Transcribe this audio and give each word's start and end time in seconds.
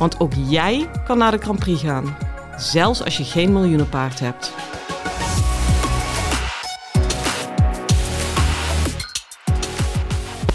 Want 0.00 0.20
ook 0.20 0.32
jij 0.48 0.90
kan 1.04 1.18
naar 1.18 1.30
de 1.30 1.38
Grand 1.38 1.58
Prix 1.58 1.80
gaan, 1.80 2.16
zelfs 2.56 3.04
als 3.04 3.16
je 3.16 3.24
geen 3.24 3.52
miljoenenpaard 3.52 4.20
hebt. 4.20 4.54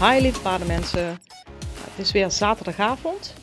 Hi 0.00 0.20
lieve 0.20 0.40
paardenmensen, 0.40 1.06
het 1.80 1.98
is 1.98 2.12
weer 2.12 2.30
zaterdagavond 2.30 3.34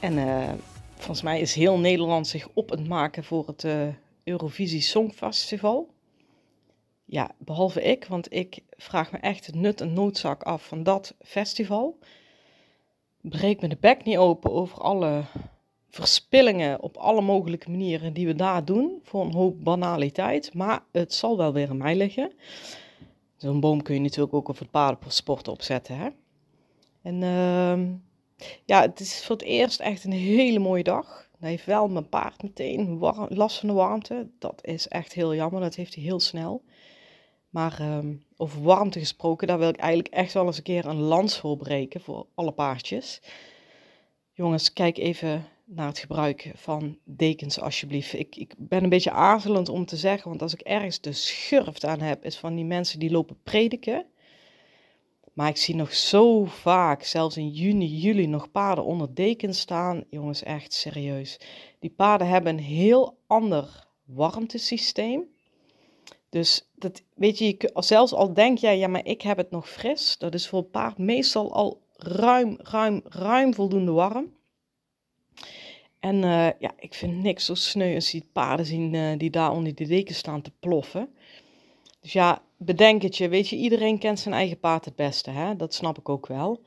en 0.00 0.18
uh, 0.18 0.48
volgens 0.94 1.22
mij 1.22 1.40
is 1.40 1.54
heel 1.54 1.78
Nederland 1.78 2.26
zich 2.26 2.48
op 2.54 2.70
het 2.70 2.88
maken 2.88 3.24
voor 3.24 3.46
het 3.46 3.64
uh, 3.64 3.88
Eurovisie 4.24 4.80
Songfestival. 4.80 5.90
Ja, 7.04 7.30
behalve 7.38 7.82
ik, 7.82 8.06
want 8.08 8.32
ik 8.32 8.58
vraag 8.76 9.12
me 9.12 9.18
echt 9.18 9.46
het 9.46 9.54
nut 9.54 9.80
en 9.80 9.92
noodzak 9.92 10.42
af 10.42 10.66
van 10.66 10.82
dat 10.82 11.14
festival. 11.20 11.98
Breek 13.20 13.60
me 13.60 13.68
de 13.68 13.76
bek 13.80 14.04
niet 14.04 14.16
open 14.16 14.52
over 14.52 14.78
alle 14.80 15.24
verspillingen 15.88 16.82
op 16.82 16.96
alle 16.96 17.20
mogelijke 17.20 17.70
manieren 17.70 18.12
die 18.12 18.26
we 18.26 18.34
daar 18.34 18.64
doen 18.64 19.00
voor 19.02 19.24
een 19.24 19.34
hoop 19.34 19.64
banaliteit. 19.64 20.54
Maar 20.54 20.82
het 20.92 21.14
zal 21.14 21.36
wel 21.36 21.52
weer 21.52 21.68
aan 21.68 21.76
mij 21.76 21.96
liggen. 21.96 22.32
Zo'n 23.36 23.60
boom 23.60 23.82
kun 23.82 23.94
je 23.94 24.00
natuurlijk 24.00 24.34
ook 24.34 24.48
over 24.48 24.62
het 24.62 24.70
paardensport 24.70 25.48
opzetten. 25.48 25.96
Hè? 25.96 26.08
En 27.02 27.14
uh, 27.22 27.96
ja, 28.64 28.80
het 28.80 29.00
is 29.00 29.24
voor 29.24 29.36
het 29.36 29.44
eerst 29.44 29.80
echt 29.80 30.04
een 30.04 30.12
hele 30.12 30.58
mooie 30.58 30.82
dag. 30.82 31.28
Hij 31.38 31.50
heeft 31.50 31.64
wel 31.64 31.88
mijn 31.88 32.08
paard 32.08 32.42
meteen 32.42 32.98
last 33.28 33.58
van 33.58 33.68
de 33.68 33.74
warmte. 33.74 34.28
Dat 34.38 34.64
is 34.64 34.88
echt 34.88 35.12
heel 35.12 35.34
jammer. 35.34 35.60
Dat 35.60 35.74
heeft 35.74 35.94
hij 35.94 36.04
heel 36.04 36.20
snel. 36.20 36.62
Maar 37.48 37.96
um, 37.96 38.22
over 38.40 38.62
warmte 38.62 38.98
gesproken, 38.98 39.46
daar 39.46 39.58
wil 39.58 39.68
ik 39.68 39.76
eigenlijk 39.76 40.14
echt 40.14 40.32
wel 40.32 40.46
eens 40.46 40.56
een 40.56 40.62
keer 40.62 40.86
een 40.86 41.00
lans 41.00 41.38
voor 41.38 41.56
breken 41.56 42.00
voor 42.00 42.26
alle 42.34 42.52
paardjes. 42.52 43.20
Jongens, 44.32 44.72
kijk 44.72 44.98
even 44.98 45.48
naar 45.64 45.86
het 45.86 45.98
gebruik 45.98 46.50
van 46.54 46.98
dekens 47.04 47.60
alsjeblieft. 47.60 48.12
Ik, 48.12 48.36
ik 48.36 48.54
ben 48.58 48.82
een 48.82 48.88
beetje 48.88 49.10
aarzelend 49.10 49.68
om 49.68 49.86
te 49.86 49.96
zeggen, 49.96 50.28
want 50.28 50.42
als 50.42 50.52
ik 50.52 50.60
ergens 50.60 51.00
de 51.00 51.12
schurft 51.12 51.84
aan 51.84 52.00
heb, 52.00 52.24
is 52.24 52.36
van 52.36 52.54
die 52.54 52.64
mensen 52.64 52.98
die 52.98 53.10
lopen 53.10 53.42
prediken. 53.42 54.06
Maar 55.32 55.48
ik 55.48 55.56
zie 55.56 55.74
nog 55.74 55.94
zo 55.94 56.44
vaak, 56.44 57.02
zelfs 57.02 57.36
in 57.36 57.48
juni, 57.48 57.86
juli, 57.86 58.26
nog 58.26 58.50
paarden 58.50 58.84
onder 58.84 59.14
dekens 59.14 59.60
staan. 59.60 60.04
Jongens, 60.10 60.42
echt 60.42 60.72
serieus. 60.72 61.40
Die 61.78 61.90
paarden 61.90 62.28
hebben 62.28 62.52
een 62.52 62.64
heel 62.64 63.18
ander 63.26 63.86
warmtesysteem. 64.04 65.36
Dus 66.30 66.68
dat, 66.74 67.02
weet 67.14 67.38
je, 67.38 67.70
zelfs 67.74 68.12
al 68.12 68.34
denk 68.34 68.58
jij, 68.58 68.78
ja, 68.78 68.88
maar 68.88 69.04
ik 69.04 69.22
heb 69.22 69.36
het 69.36 69.50
nog 69.50 69.70
fris, 69.70 70.16
dat 70.18 70.34
is 70.34 70.48
voor 70.48 70.58
een 70.58 70.70
paard 70.70 70.98
meestal 70.98 71.52
al 71.52 71.80
ruim, 71.96 72.56
ruim, 72.62 73.00
ruim 73.04 73.54
voldoende 73.54 73.92
warm. 73.92 74.36
En 76.00 76.14
uh, 76.14 76.46
ja, 76.58 76.72
ik 76.76 76.94
vind 76.94 77.22
niks 77.22 77.44
zo 77.44 77.54
sneu 77.54 77.94
als 77.94 78.10
die 78.10 78.28
paarden 78.32 78.66
zien 78.66 78.92
uh, 78.92 79.18
die 79.18 79.30
daar 79.30 79.52
onder 79.52 79.74
die 79.74 79.86
deken 79.86 80.14
staan 80.14 80.42
te 80.42 80.52
ploffen. 80.60 81.14
Dus 82.00 82.12
ja, 82.12 82.42
bedenk 82.56 83.02
het 83.02 83.16
je, 83.16 83.28
weet 83.28 83.48
je, 83.48 83.56
iedereen 83.56 83.98
kent 83.98 84.20
zijn 84.20 84.34
eigen 84.34 84.58
paard 84.58 84.84
het 84.84 84.96
beste, 84.96 85.30
hè? 85.30 85.56
dat 85.56 85.74
snap 85.74 85.98
ik 85.98 86.08
ook 86.08 86.26
wel. 86.26 86.60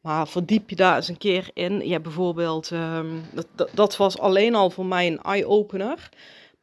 Maar 0.00 0.28
verdiep 0.28 0.70
je 0.70 0.76
daar 0.76 0.96
eens 0.96 1.08
een 1.08 1.18
keer 1.18 1.50
in. 1.54 1.80
Je 1.80 1.90
hebt 1.90 2.02
bijvoorbeeld, 2.02 2.70
um, 2.70 3.22
dat, 3.32 3.46
dat, 3.54 3.70
dat 3.74 3.96
was 3.96 4.18
alleen 4.18 4.54
al 4.54 4.70
voor 4.70 4.86
mij 4.86 5.06
een 5.06 5.22
eye-opener. 5.22 6.08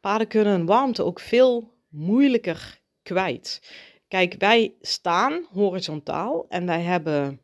Paarden 0.00 0.28
kunnen 0.28 0.66
warmte 0.66 1.04
ook 1.04 1.20
veel 1.20 1.71
moeilijker 1.92 2.80
kwijt. 3.02 3.62
Kijk, 4.08 4.34
wij 4.38 4.74
staan 4.80 5.46
horizontaal 5.52 6.46
en 6.48 6.66
wij 6.66 6.80
hebben 6.80 7.40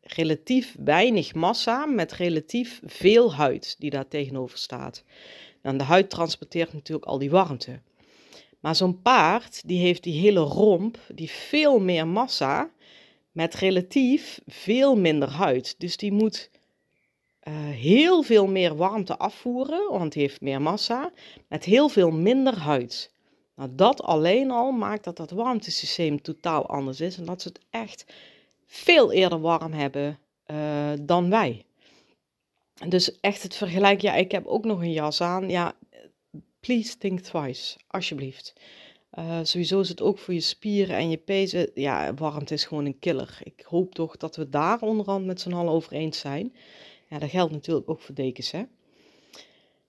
relatief 0.00 0.76
weinig 0.84 1.34
massa 1.34 1.86
met 1.86 2.12
relatief 2.12 2.80
veel 2.84 3.34
huid 3.34 3.76
die 3.78 3.90
daar 3.90 4.08
tegenover 4.08 4.58
staat. 4.58 5.04
En 5.62 5.76
de 5.76 5.84
huid 5.84 6.10
transporteert 6.10 6.72
natuurlijk 6.72 7.06
al 7.06 7.18
die 7.18 7.30
warmte. 7.30 7.80
Maar 8.60 8.76
zo'n 8.76 9.02
paard, 9.02 9.68
die 9.68 9.80
heeft 9.80 10.02
die 10.02 10.20
hele 10.20 10.40
romp, 10.40 10.98
die 11.14 11.30
veel 11.30 11.78
meer 11.80 12.06
massa 12.06 12.70
met 13.32 13.54
relatief 13.54 14.40
veel 14.46 14.96
minder 14.96 15.28
huid. 15.28 15.74
Dus 15.78 15.96
die 15.96 16.12
moet 16.12 16.50
uh, 17.48 17.54
heel 17.70 18.22
veel 18.22 18.46
meer 18.46 18.76
warmte 18.76 19.16
afvoeren, 19.18 19.90
want 19.90 20.12
die 20.12 20.22
heeft 20.22 20.40
meer 20.40 20.62
massa, 20.62 21.12
met 21.48 21.64
heel 21.64 21.88
veel 21.88 22.10
minder 22.10 22.58
huid. 22.58 23.10
Nou, 23.56 23.70
dat 23.74 24.02
alleen 24.02 24.50
al 24.50 24.70
maakt 24.70 25.04
dat 25.04 25.16
dat 25.16 25.30
warmtesysteem 25.30 26.22
totaal 26.22 26.66
anders 26.66 27.00
is 27.00 27.18
en 27.18 27.24
dat 27.24 27.42
ze 27.42 27.48
het 27.48 27.60
echt 27.70 28.04
veel 28.66 29.12
eerder 29.12 29.40
warm 29.40 29.72
hebben 29.72 30.18
uh, 30.46 30.92
dan 31.00 31.30
wij. 31.30 31.64
Dus 32.88 33.20
echt 33.20 33.42
het 33.42 33.54
vergelijk, 33.54 34.00
ja, 34.00 34.14
ik 34.14 34.32
heb 34.32 34.46
ook 34.46 34.64
nog 34.64 34.80
een 34.80 34.92
jas 34.92 35.20
aan. 35.20 35.48
Ja, 35.48 35.74
please 36.60 36.98
think 36.98 37.20
twice, 37.20 37.78
alsjeblieft. 37.86 38.52
Uh, 39.18 39.38
sowieso 39.42 39.80
is 39.80 39.88
het 39.88 40.02
ook 40.02 40.18
voor 40.18 40.34
je 40.34 40.40
spieren 40.40 40.96
en 40.96 41.10
je 41.10 41.16
pezen. 41.16 41.70
Ja, 41.74 42.14
warmte 42.14 42.54
is 42.54 42.64
gewoon 42.64 42.84
een 42.84 42.98
killer. 42.98 43.38
Ik 43.42 43.64
hoop 43.68 43.94
toch 43.94 44.16
dat 44.16 44.36
we 44.36 44.48
daar 44.48 44.80
onderhand 44.80 45.26
met 45.26 45.40
z'n 45.40 45.52
allen 45.52 45.72
over 45.72 45.92
eens 45.92 46.18
zijn. 46.18 46.54
Ja, 47.08 47.18
dat 47.18 47.30
geldt 47.30 47.52
natuurlijk 47.52 47.90
ook 47.90 48.00
voor 48.00 48.14
dekens, 48.14 48.50
hè. 48.50 48.62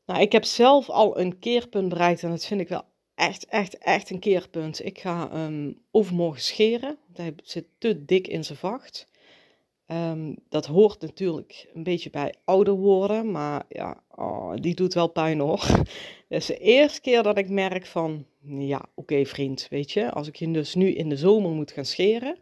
Nou, 0.05 0.21
ik 0.21 0.31
heb 0.31 0.43
zelf 0.43 0.89
al 0.89 1.19
een 1.19 1.39
keerpunt 1.39 1.89
bereikt 1.89 2.23
en 2.23 2.29
dat 2.29 2.45
vind 2.45 2.61
ik 2.61 2.67
wel 2.67 2.85
echt, 3.15 3.45
echt, 3.45 3.77
echt 3.77 4.09
een 4.09 4.19
keerpunt. 4.19 4.85
Ik 4.85 4.99
ga 4.99 5.45
um, 5.45 5.77
overmorgen 5.91 6.41
scheren. 6.41 6.97
Hij 7.13 7.35
zit 7.43 7.65
te 7.77 8.05
dik 8.05 8.27
in 8.27 8.43
zijn 8.43 8.57
vacht. 8.57 9.07
Um, 9.87 10.35
dat 10.49 10.65
hoort 10.65 11.01
natuurlijk 11.01 11.69
een 11.73 11.83
beetje 11.83 12.09
bij 12.09 12.33
ouder 12.43 12.73
worden, 12.73 13.31
maar 13.31 13.65
ja, 13.69 14.03
oh, 14.15 14.53
die 14.55 14.75
doet 14.75 14.93
wel 14.93 15.07
pijn 15.07 15.39
hoor. 15.39 15.65
Dat 16.29 16.41
is 16.41 16.45
de 16.45 16.57
eerste 16.57 17.01
keer 17.01 17.23
dat 17.23 17.37
ik 17.37 17.49
merk 17.49 17.85
van, 17.85 18.25
ja, 18.47 18.85
oké 18.93 19.25
vriend, 19.25 19.67
weet 19.69 19.91
je, 19.91 20.11
als 20.11 20.27
ik 20.27 20.35
je 20.35 20.51
dus 20.51 20.75
nu 20.75 20.93
in 20.93 21.09
de 21.09 21.17
zomer 21.17 21.51
moet 21.51 21.71
gaan 21.71 21.85
scheren, 21.85 22.37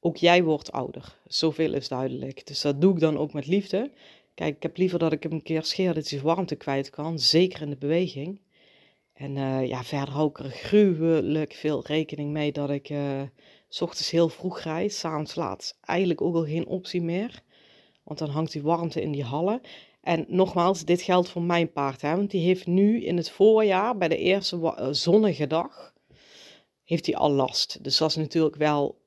ook 0.00 0.16
jij 0.16 0.42
wordt 0.42 0.72
ouder. 0.72 1.18
Zoveel 1.26 1.74
is 1.74 1.88
duidelijk. 1.88 2.46
Dus 2.46 2.60
dat 2.60 2.80
doe 2.80 2.94
ik 2.94 3.00
dan 3.00 3.18
ook 3.18 3.32
met 3.32 3.46
liefde. 3.46 3.90
Kijk, 4.34 4.56
ik 4.56 4.62
heb 4.62 4.76
liever 4.76 4.98
dat 4.98 5.12
ik 5.12 5.22
hem 5.22 5.32
een 5.32 5.42
keer 5.42 5.64
scheer 5.64 5.94
dat 5.94 6.08
hij 6.08 6.20
warmte 6.20 6.56
kwijt 6.56 6.90
kan, 6.90 7.18
zeker 7.18 7.62
in 7.62 7.70
de 7.70 7.76
beweging. 7.76 8.40
En 9.12 9.36
uh, 9.36 9.66
ja, 9.66 9.84
verder 9.84 10.14
hou 10.14 10.28
ik 10.28 10.38
er 10.38 10.50
gruwelijk 10.50 11.52
veel 11.52 11.86
rekening 11.86 12.30
mee 12.30 12.52
dat 12.52 12.70
ik 12.70 12.90
uh, 12.90 13.22
s 13.68 13.80
ochtends 13.80 14.10
heel 14.10 14.28
vroeg 14.28 14.60
rijd, 14.60 14.92
s'avonds 14.92 15.34
laat 15.34 15.78
eigenlijk 15.80 16.20
ook 16.20 16.34
al 16.34 16.44
geen 16.44 16.66
optie 16.66 17.02
meer. 17.02 17.42
Want 18.02 18.18
dan 18.18 18.28
hangt 18.28 18.52
die 18.52 18.62
warmte 18.62 19.02
in 19.02 19.12
die 19.12 19.24
hallen. 19.24 19.60
En 20.00 20.24
nogmaals, 20.28 20.84
dit 20.84 21.02
geldt 21.02 21.28
voor 21.28 21.42
mijn 21.42 21.72
paard, 21.72 22.00
hè, 22.00 22.16
want 22.16 22.30
die 22.30 22.44
heeft 22.44 22.66
nu 22.66 23.04
in 23.04 23.16
het 23.16 23.30
voorjaar, 23.30 23.96
bij 23.96 24.08
de 24.08 24.16
eerste 24.16 24.56
uh, 24.56 24.88
zonnige 24.90 25.46
dag, 25.46 25.92
heeft 26.84 27.06
hij 27.06 27.16
al 27.16 27.30
last. 27.30 27.84
Dus 27.84 27.98
dat 27.98 28.10
is 28.10 28.16
natuurlijk 28.16 28.56
wel 28.56 29.00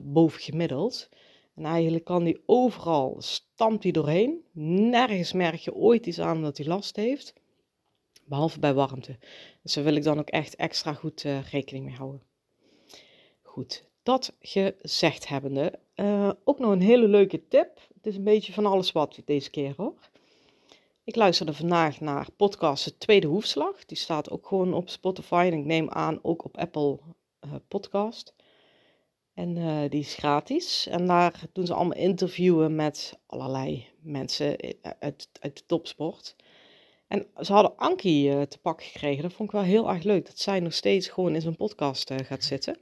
boven 0.00 0.40
gemiddeld. 0.40 1.08
En 1.54 1.64
eigenlijk 1.64 2.04
kan 2.04 2.22
hij 2.22 2.40
overal, 2.46 3.16
stampt 3.18 3.82
hij 3.82 3.92
doorheen. 3.92 4.44
Nergens 4.52 5.32
merk 5.32 5.60
je 5.60 5.74
ooit 5.74 6.06
iets 6.06 6.20
aan 6.20 6.42
dat 6.42 6.56
hij 6.56 6.66
last 6.66 6.96
heeft. 6.96 7.34
Behalve 8.28 8.58
bij 8.58 8.74
warmte. 8.74 9.18
Dus 9.62 9.72
daar 9.72 9.84
wil 9.84 9.96
ik 9.96 10.02
dan 10.02 10.18
ook 10.18 10.28
echt 10.28 10.56
extra 10.56 10.92
goed 10.92 11.24
uh, 11.24 11.42
rekening 11.42 11.84
mee 11.84 11.94
houden. 11.94 12.22
Goed, 13.42 13.84
dat 14.02 14.36
gezegd 14.40 15.28
hebbende, 15.28 15.78
uh, 15.96 16.30
ook 16.44 16.58
nog 16.58 16.72
een 16.72 16.80
hele 16.80 17.08
leuke 17.08 17.48
tip. 17.48 17.80
Het 17.94 18.06
is 18.06 18.16
een 18.16 18.24
beetje 18.24 18.52
van 18.52 18.66
alles 18.66 18.92
wat 18.92 19.22
deze 19.24 19.50
keer 19.50 19.74
hoor. 19.76 20.10
Ik 21.04 21.16
luisterde 21.16 21.52
vandaag 21.52 22.00
naar 22.00 22.26
podcast 22.36 23.00
Tweede 23.00 23.26
Hoefslag. 23.26 23.84
Die 23.84 23.96
staat 23.96 24.30
ook 24.30 24.46
gewoon 24.46 24.74
op 24.74 24.88
Spotify 24.88 25.48
en 25.52 25.58
ik 25.58 25.64
neem 25.64 25.90
aan 25.90 26.18
ook 26.22 26.44
op 26.44 26.56
Apple 26.58 26.98
uh, 27.44 27.54
Podcast. 27.68 28.34
En 29.34 29.54
die 29.88 30.00
is 30.00 30.14
gratis. 30.14 30.86
En 30.86 31.06
daar 31.06 31.42
doen 31.52 31.66
ze 31.66 31.74
allemaal 31.74 31.98
interviewen 31.98 32.74
met 32.74 33.18
allerlei 33.26 33.86
mensen 34.00 34.56
uit, 34.98 35.28
uit 35.40 35.56
de 35.56 35.66
topsport. 35.66 36.36
En 37.08 37.26
ze 37.40 37.52
hadden 37.52 37.76
Ankie 37.76 38.28
uh, 38.28 38.42
te 38.42 38.58
pakken 38.58 38.86
gekregen. 38.86 39.22
Dat 39.22 39.32
vond 39.32 39.48
ik 39.48 39.54
wel 39.54 39.64
heel 39.64 39.90
erg 39.90 40.02
leuk. 40.02 40.26
Dat 40.26 40.38
zij 40.38 40.60
nog 40.60 40.74
steeds 40.74 41.08
gewoon 41.08 41.34
in 41.34 41.40
zo'n 41.40 41.56
podcast 41.56 42.10
uh, 42.10 42.18
gaat 42.18 42.44
zitten. 42.44 42.78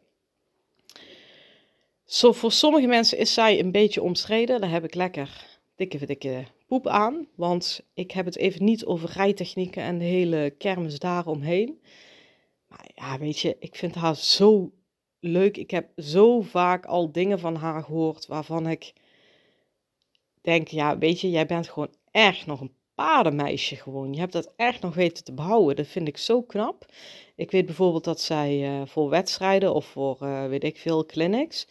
Zo, 2.04 2.32
voor 2.32 2.52
sommige 2.52 2.86
mensen 2.86 3.18
is 3.18 3.34
zij 3.34 3.58
een 3.58 3.72
beetje 3.72 4.02
omstreden. 4.02 4.60
Daar 4.60 4.70
heb 4.70 4.84
ik 4.84 4.94
lekker 4.94 5.58
dikke, 5.74 6.06
dikke 6.06 6.44
poep 6.66 6.86
aan, 6.86 7.26
want 7.34 7.80
ik 7.94 8.10
heb 8.10 8.24
het 8.24 8.36
even 8.36 8.64
niet 8.64 8.84
over 8.84 9.10
rijtechnieken 9.12 9.82
en 9.82 9.98
de 9.98 10.04
hele 10.04 10.54
kermis 10.58 10.98
daaromheen. 10.98 11.80
Maar 12.66 12.90
ja, 12.94 13.18
weet 13.18 13.38
je, 13.38 13.56
ik 13.58 13.74
vind 13.74 13.94
haar 13.94 14.16
zo 14.16 14.72
leuk. 15.20 15.56
Ik 15.56 15.70
heb 15.70 15.88
zo 15.96 16.40
vaak 16.40 16.86
al 16.86 17.12
dingen 17.12 17.38
van 17.38 17.54
haar 17.54 17.82
gehoord 17.82 18.26
waarvan 18.26 18.66
ik 18.66 18.92
denk, 20.40 20.68
ja, 20.68 20.98
weet 20.98 21.20
je, 21.20 21.30
jij 21.30 21.46
bent 21.46 21.68
gewoon 21.68 21.94
echt 22.10 22.46
nog 22.46 22.60
een 22.60 22.74
paardenmeisje 22.96 23.76
gewoon. 23.76 24.12
Je 24.12 24.20
hebt 24.20 24.32
dat 24.32 24.52
echt 24.56 24.80
nog 24.80 24.94
weten 24.94 25.24
te 25.24 25.32
behouden. 25.32 25.76
Dat 25.76 25.86
vind 25.86 26.08
ik 26.08 26.16
zo 26.16 26.42
knap. 26.42 26.86
Ik 27.36 27.50
weet 27.50 27.66
bijvoorbeeld 27.66 28.04
dat 28.04 28.20
zij 28.20 28.80
uh, 28.80 28.86
voor 28.86 29.08
wedstrijden 29.10 29.74
of 29.74 29.86
voor, 29.86 30.18
uh, 30.22 30.46
weet 30.46 30.64
ik 30.64 30.78
veel, 30.78 31.06
clinics, 31.06 31.66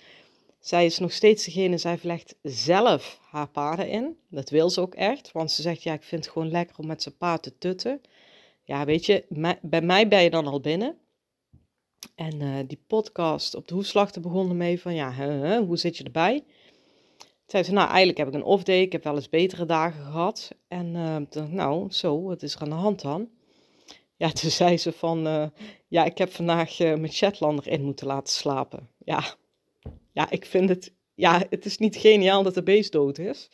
zij 0.60 0.86
is 0.86 1.00
nog 1.00 1.12
steeds 1.12 1.46
degene, 1.46 1.78
zij 1.78 1.98
verlegt 1.98 2.36
zelf 2.42 3.20
haar 3.30 3.50
paarden 3.50 3.90
in. 3.90 4.18
Dat 4.30 4.50
wil 4.50 4.70
ze 4.70 4.82
ook 4.82 4.96
echt, 4.96 5.32
want 5.32 5.52
ze 5.52 5.62
zegt, 5.62 5.84
ja, 5.84 5.94
ik 5.94 6.04
vind 6.04 6.26
het 6.26 6.34
gewoon 6.34 6.52
lekker 6.52 6.78
om 6.78 6.88
met 6.88 7.04
zijn 7.04 7.18
paard 7.18 7.44
te 7.44 7.58
tutten. 7.58 8.02
Ja, 8.64 8.86
weet 8.86 9.06
je, 9.06 9.26
bij 9.62 9.82
mij 9.82 10.08
ben 10.08 10.24
je 10.24 10.30
dan 10.30 10.48
al 10.48 10.60
binnen. 10.60 10.98
En 12.16 12.42
uh, 12.42 12.56
die 12.68 12.84
podcast 12.88 13.56
op 13.56 13.68
de 13.68 13.74
hoeslachten 13.74 14.22
begonnen 14.22 14.58
mee 14.58 14.82
van, 14.82 14.94
ja, 14.94 15.14
hoe 15.64 15.78
zit 15.78 15.98
je 15.98 16.04
erbij? 16.04 16.44
Zei 17.46 17.64
ze, 17.64 17.72
nou, 17.72 17.88
eigenlijk 17.88 18.18
heb 18.18 18.28
ik 18.28 18.34
een 18.34 18.44
off-day, 18.44 18.82
ik 18.82 18.92
heb 18.92 19.04
wel 19.04 19.16
eens 19.16 19.30
betere 19.30 19.66
dagen 19.66 20.04
gehad. 20.04 20.52
En 20.68 20.96
uh, 20.96 21.44
nou, 21.50 21.92
zo, 21.92 22.22
wat 22.22 22.44
is 22.44 22.56
er 22.56 22.62
aan 22.62 22.70
de 22.70 22.76
hand 22.76 23.02
dan? 23.02 23.30
Ja, 24.16 24.32
toen 24.32 24.50
zei 24.62 24.78
ze 24.78 24.92
van, 24.92 25.28
uh, 25.28 25.48
ja, 25.88 26.06
ik 26.06 26.18
heb 26.18 26.32
vandaag 26.32 26.80
uh, 26.80 26.88
mijn 26.88 27.14
Shetlander 27.14 27.68
in 27.68 27.84
moeten 27.84 28.08
laten 28.08 28.34
slapen. 28.34 28.90
Ja, 28.98 29.24
ja, 30.12 30.30
ik 30.30 30.46
vind 30.46 30.70
het, 30.70 30.94
ja, 31.14 31.44
het 31.50 31.66
is 31.66 31.78
niet 31.78 31.96
geniaal 31.96 32.44
dat 32.44 32.54
de 32.54 32.64
beest 32.64 32.92
dood 32.92 33.18
is. 33.18 33.50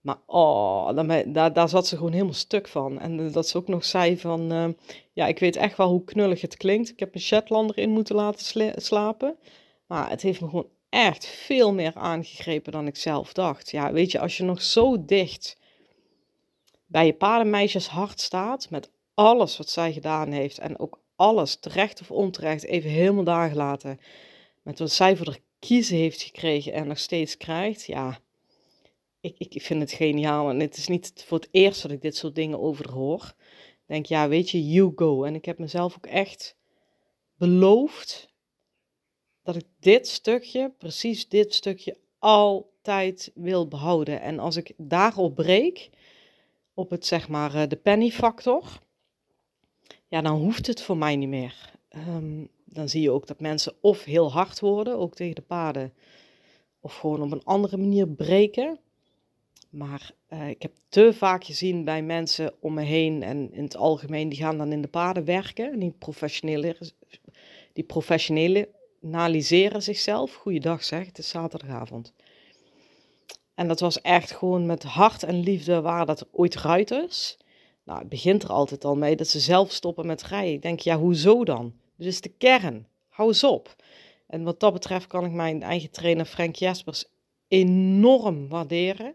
Maar 0.00 0.18
oh, 0.26 0.94
daar, 0.94 1.32
daar, 1.32 1.52
daar 1.52 1.68
zat 1.68 1.86
ze 1.86 1.96
gewoon 1.96 2.12
helemaal 2.12 2.32
stuk 2.34 2.68
van. 2.68 3.00
En 3.00 3.32
dat 3.32 3.48
ze 3.48 3.56
ook 3.56 3.68
nog 3.68 3.84
zei 3.84 4.18
van, 4.18 4.76
ja, 5.12 5.26
ik 5.26 5.38
weet 5.38 5.56
echt 5.56 5.76
wel 5.76 5.88
hoe 5.88 6.04
knullig 6.04 6.40
het 6.40 6.56
klinkt. 6.56 6.88
Ik 6.88 6.98
heb 6.98 7.12
mijn 7.12 7.24
Shetlander 7.24 7.78
in 7.78 7.90
moeten 7.90 8.14
laten 8.14 8.74
slapen. 8.82 9.38
Maar 9.86 10.10
het 10.10 10.22
heeft 10.22 10.40
me 10.40 10.48
gewoon 10.48 10.70
echt 10.88 11.26
veel 11.26 11.74
meer 11.74 11.94
aangegrepen 11.94 12.72
dan 12.72 12.86
ik 12.86 12.96
zelf 12.96 13.32
dacht. 13.32 13.70
Ja, 13.70 13.92
weet 13.92 14.10
je, 14.10 14.20
als 14.20 14.36
je 14.36 14.44
nog 14.44 14.62
zo 14.62 15.04
dicht 15.04 15.56
bij 16.86 17.06
je 17.06 17.14
paardenmeisjes 17.14 17.88
hart 17.88 18.20
staat, 18.20 18.70
met 18.70 18.90
alles 19.14 19.56
wat 19.56 19.70
zij 19.70 19.92
gedaan 19.92 20.32
heeft 20.32 20.58
en 20.58 20.78
ook 20.78 21.00
alles, 21.16 21.56
terecht 21.56 22.00
of 22.00 22.10
onterecht, 22.10 22.64
even 22.64 22.90
helemaal 22.90 23.24
daar 23.24 23.48
gelaten, 23.48 24.00
met 24.62 24.78
wat 24.78 24.90
zij 24.90 25.16
voor 25.16 25.26
de 25.26 25.40
kiezen 25.58 25.96
heeft 25.96 26.22
gekregen 26.22 26.72
en 26.72 26.86
nog 26.86 26.98
steeds 26.98 27.36
krijgt, 27.36 27.84
ja, 27.84 28.20
ik, 29.20 29.34
ik 29.54 29.62
vind 29.62 29.80
het 29.80 29.92
geniaal. 29.92 30.48
En 30.50 30.60
het 30.60 30.76
is 30.76 30.88
niet 30.88 31.24
voor 31.26 31.38
het 31.38 31.48
eerst 31.50 31.82
dat 31.82 31.90
ik 31.90 32.00
dit 32.00 32.16
soort 32.16 32.34
dingen 32.34 32.60
over 32.60 32.90
hoor. 32.92 33.34
Denk, 33.86 34.06
ja, 34.06 34.28
weet 34.28 34.50
je, 34.50 34.68
you 34.68 34.92
go. 34.94 35.24
En 35.24 35.34
ik 35.34 35.44
heb 35.44 35.58
mezelf 35.58 35.96
ook 35.96 36.06
echt 36.06 36.56
beloofd 37.36 38.32
dat 39.48 39.56
ik 39.56 39.66
dit 39.80 40.08
stukje, 40.08 40.72
precies 40.78 41.28
dit 41.28 41.54
stukje, 41.54 41.96
altijd 42.18 43.30
wil 43.34 43.68
behouden. 43.68 44.20
En 44.20 44.38
als 44.38 44.56
ik 44.56 44.72
daarop 44.76 45.34
breek, 45.34 45.90
op 46.74 46.90
het 46.90 47.06
zeg 47.06 47.28
maar 47.28 47.54
eh, 47.54 47.68
de 47.68 47.76
penny 47.76 48.10
factor, 48.10 48.78
ja, 50.08 50.20
dan 50.20 50.38
hoeft 50.40 50.66
het 50.66 50.82
voor 50.82 50.96
mij 50.96 51.16
niet 51.16 51.28
meer. 51.28 51.72
Ehm, 51.88 52.44
dan 52.64 52.88
zie 52.88 53.02
je 53.02 53.10
ook 53.10 53.26
dat 53.26 53.40
mensen 53.40 53.72
of 53.80 54.04
heel 54.04 54.32
hard 54.32 54.60
worden, 54.60 54.98
ook 54.98 55.14
tegen 55.14 55.34
de 55.34 55.42
paden, 55.42 55.92
of 56.80 56.96
gewoon 56.96 57.22
op 57.22 57.32
een 57.32 57.44
andere 57.44 57.76
manier 57.76 58.08
breken. 58.08 58.78
Maar 59.70 60.10
uh, 60.32 60.48
ik 60.48 60.62
heb 60.62 60.72
te 60.88 61.12
vaak 61.12 61.44
gezien 61.44 61.84
bij 61.84 62.02
mensen 62.02 62.54
om 62.60 62.74
me 62.74 62.82
heen 62.82 63.22
en 63.22 63.52
in 63.52 63.62
het 63.62 63.76
algemeen, 63.76 64.28
die 64.28 64.38
gaan 64.38 64.58
dan 64.58 64.72
in 64.72 64.82
de 64.82 64.88
paden 64.88 65.24
werken, 65.24 65.78
die 65.78 65.94
professionele, 65.98 66.76
die 67.72 67.84
professionele 67.84 68.76
analyseren 69.02 69.82
zichzelf. 69.82 70.34
Goeiedag 70.34 70.84
zeg, 70.84 71.06
het 71.06 71.18
is 71.18 71.28
zaterdagavond. 71.28 72.12
En 73.54 73.68
dat 73.68 73.80
was 73.80 74.00
echt 74.00 74.30
gewoon 74.30 74.66
met 74.66 74.82
hart 74.82 75.22
en 75.22 75.40
liefde 75.40 75.80
waren 75.80 76.06
dat 76.06 76.26
ooit 76.32 76.54
ruiters. 76.54 77.36
Nou, 77.84 77.98
het 77.98 78.08
begint 78.08 78.42
er 78.42 78.52
altijd 78.52 78.84
al 78.84 78.96
mee 78.96 79.16
dat 79.16 79.28
ze 79.28 79.40
zelf 79.40 79.72
stoppen 79.72 80.06
met 80.06 80.22
rijden. 80.22 80.52
Ik 80.52 80.62
denk, 80.62 80.80
ja, 80.80 80.98
hoezo 80.98 81.44
dan? 81.44 81.72
Dit 81.96 82.06
is 82.06 82.20
de 82.20 82.28
kern. 82.38 82.86
Hou 83.08 83.28
eens 83.28 83.44
op. 83.44 83.76
En 84.26 84.42
wat 84.42 84.60
dat 84.60 84.72
betreft 84.72 85.06
kan 85.06 85.24
ik 85.24 85.32
mijn 85.32 85.62
eigen 85.62 85.90
trainer 85.90 86.24
Frank 86.24 86.56
Jespers 86.56 87.04
enorm 87.48 88.48
waarderen. 88.48 89.14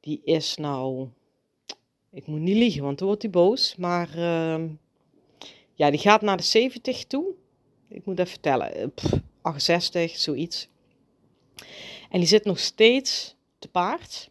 Die 0.00 0.20
is 0.24 0.56
nou, 0.56 1.08
ik 2.10 2.26
moet 2.26 2.40
niet 2.40 2.56
liegen, 2.56 2.82
want 2.82 2.98
dan 2.98 3.06
wordt 3.06 3.22
hij 3.22 3.30
boos. 3.30 3.76
Maar 3.76 4.08
uh, 4.16 4.64
ja, 5.74 5.90
die 5.90 6.00
gaat 6.00 6.22
naar 6.22 6.36
de 6.36 6.42
70 6.42 7.04
toe 7.04 7.34
ik 7.90 8.04
moet 8.04 8.18
even 8.18 8.30
vertellen, 8.30 8.74
eh, 8.74 8.86
pff, 8.94 9.12
68, 9.42 10.16
zoiets. 10.16 10.68
En 12.10 12.18
die 12.18 12.28
zit 12.28 12.44
nog 12.44 12.58
steeds 12.58 13.34
te 13.58 13.68
paard. 13.68 14.30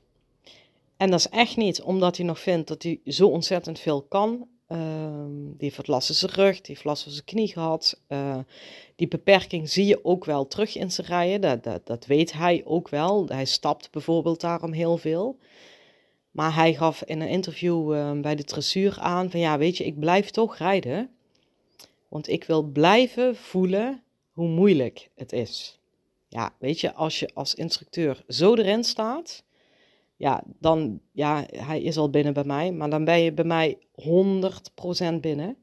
En 0.98 1.10
dat 1.10 1.20
is 1.20 1.30
echt 1.30 1.58
niet 1.58 1.82
omdat 1.82 2.18
hij 2.18 2.26
nog 2.26 2.40
vindt 2.40 2.68
dat 2.68 2.84
hij 2.84 3.00
zo 3.06 3.28
ontzettend 3.28 3.80
veel 3.80 4.02
kan. 4.02 4.48
Uh, 4.68 5.26
die 5.30 5.72
heeft 5.72 5.76
van 5.76 6.02
zijn 6.02 6.32
rug, 6.32 6.56
die 6.56 6.74
heeft 6.74 6.84
last 6.84 7.06
zijn 7.10 7.26
knie 7.26 7.48
gehad. 7.48 8.02
Uh, 8.08 8.38
die 8.96 9.08
beperking 9.08 9.70
zie 9.70 9.86
je 9.86 10.06
ook 10.06 10.26
wel 10.26 10.48
terug 10.48 10.76
in 10.76 10.92
zijn 10.92 11.08
rijden. 11.08 11.42
Dat, 11.42 11.64
dat, 11.64 11.88
dat 11.88 12.06
weet 12.06 12.34
hij 12.34 12.62
ook 12.66 12.90
wel. 12.90 13.28
Hij 13.28 13.46
stapt 13.46 13.92
bijvoorbeeld 13.92 14.42
daarom 14.42 14.72
heel 14.72 14.98
veel. 14.98 15.38
Maar 16.32 16.56
hij 16.56 16.74
gaf 16.74 17.04
in 17.04 17.22
een 17.22 17.28
interview 17.28 17.94
uh, 17.94 18.20
bij 18.20 18.36
de 18.36 18.44
dressuur 18.44 19.00
aan 19.00 19.32
van 19.32 19.40
ja, 19.40 19.58
weet 19.58 19.78
je, 19.78 19.86
ik 19.86 20.00
blijf 20.00 20.30
toch 20.30 20.58
rijden. 20.58 21.10
Want 22.10 22.28
ik 22.28 22.44
wil 22.44 22.64
blijven 22.64 23.36
voelen 23.36 24.04
hoe 24.32 24.48
moeilijk 24.48 25.10
het 25.16 25.32
is. 25.32 25.80
Ja, 26.28 26.56
weet 26.60 26.80
je, 26.80 26.94
als 26.94 27.20
je 27.20 27.30
als 27.34 27.56
instructeur 27.56 28.24
zo 28.28 28.56
erin 28.56 28.84
staat, 28.84 29.44
ja, 30.16 30.44
dan, 30.60 31.00
ja, 31.12 31.46
hij 31.52 31.82
is 31.82 31.98
al 31.98 32.10
binnen 32.10 32.34
bij 32.34 32.44
mij, 32.44 32.72
maar 32.72 32.90
dan 32.90 33.06
ben 33.06 33.20
je 33.20 33.34
bij 33.34 33.46
mij 33.46 33.78
100% 35.12 35.20
binnen. 35.22 35.58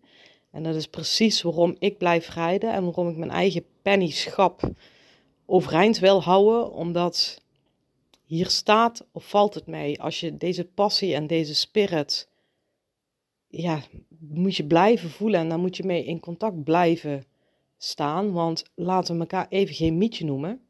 En 0.51 0.63
dat 0.63 0.75
is 0.75 0.87
precies 0.87 1.43
waarom 1.43 1.77
ik 1.79 1.99
blijf 1.99 2.35
rijden 2.35 2.73
en 2.73 2.85
waarom 2.85 3.09
ik 3.09 3.17
mijn 3.17 3.31
eigen 3.31 3.65
pennyschap 3.83 4.71
overeind 5.47 5.99
wil 5.99 6.23
houden, 6.23 6.73
omdat 6.73 7.43
hier 8.25 8.49
staat 8.49 9.07
of 9.13 9.29
valt 9.29 9.55
het 9.55 9.67
mee. 9.67 10.03
Als 10.03 10.21
je 10.21 10.37
deze 10.37 10.65
passie 10.65 11.15
en 11.15 11.27
deze 11.27 11.55
spirit 11.55 12.29
ja, 13.49 13.83
moet 14.19 14.57
je 14.57 14.67
blijven 14.67 15.11
voelen 15.11 15.41
en 15.41 15.49
daar 15.49 15.59
moet 15.59 15.77
je 15.77 15.85
mee 15.85 16.05
in 16.05 16.21
contact 16.21 16.65
blijven 16.65 17.25
staan. 17.77 18.33
Want 18.33 18.65
laten 18.75 19.15
we 19.15 19.21
elkaar 19.21 19.47
even 19.49 19.75
geen 19.75 19.99
mietje 19.99 20.25
noemen. 20.25 20.61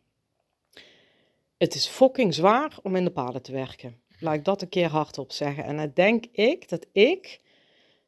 Het 1.56 1.74
is 1.74 1.86
fucking 1.86 2.34
zwaar 2.34 2.78
om 2.82 2.96
in 2.96 3.04
de 3.04 3.10
paden 3.10 3.42
te 3.42 3.52
werken. 3.52 4.00
Laat 4.20 4.34
ik 4.34 4.44
dat 4.44 4.62
een 4.62 4.68
keer 4.68 4.88
hardop 4.88 5.32
zeggen. 5.32 5.64
En 5.64 5.76
dan 5.76 5.90
denk 5.94 6.26
ik 6.32 6.68
dat 6.68 6.86
ik 6.92 7.40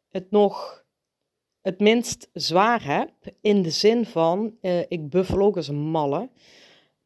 het 0.08 0.30
nog 0.30 0.84
het 1.60 1.80
minst 1.80 2.28
zwaar 2.32 2.84
heb. 2.84 3.10
In 3.40 3.62
de 3.62 3.70
zin 3.70 4.04
van, 4.04 4.54
uh, 4.62 4.80
ik 4.88 5.08
buffel 5.08 5.40
ook 5.40 5.56
als 5.56 5.68
een 5.68 5.90
malle. 5.90 6.28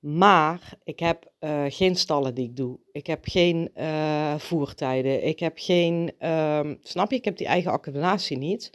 Maar 0.02 0.78
ik 0.84 0.98
heb 0.98 1.32
uh, 1.40 1.64
geen 1.68 1.96
stallen 1.96 2.34
die 2.34 2.44
ik 2.44 2.56
doe. 2.56 2.78
Ik 2.92 3.06
heb 3.06 3.20
geen 3.22 3.70
uh, 3.76 4.38
voertijden. 4.38 5.26
Ik 5.26 5.40
heb 5.40 5.52
geen, 5.56 6.12
uh, 6.20 6.70
snap 6.82 7.10
je, 7.10 7.16
ik 7.16 7.24
heb 7.24 7.36
die 7.36 7.46
eigen 7.46 7.70
accommodatie 7.70 8.38
niet. 8.38 8.70